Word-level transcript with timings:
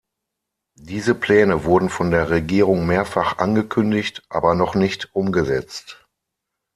Diese 0.79 1.13
Pläne 1.13 1.63
wurden 1.63 1.87
von 1.91 2.09
der 2.09 2.31
Regierung 2.31 2.87
mehrfach 2.87 3.37
angekündigt, 3.37 4.23
aber 4.29 4.55
noch 4.55 4.73
nicht 4.73 5.13
umgesetzt. 5.13 6.07